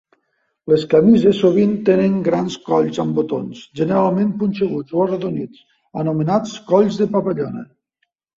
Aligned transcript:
Les 0.71 0.83
camises 0.93 1.41
sovint 1.43 1.75
tenien 1.89 2.15
grans 2.27 2.55
colls 2.69 3.01
amb 3.03 3.13
botons, 3.19 3.59
generalment 3.83 4.33
punxeguts 4.41 4.97
o 4.97 5.05
arrodonits, 5.05 5.61
anomenats 6.05 6.57
colls 6.73 6.99
de 7.05 7.11
papallona. 7.19 7.65